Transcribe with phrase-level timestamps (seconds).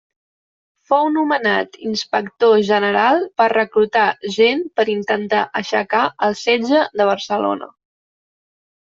[0.91, 4.05] Fou nomenat inspector general per reclutar
[4.37, 7.69] gent per intentar aixecar el setge de Barcelona.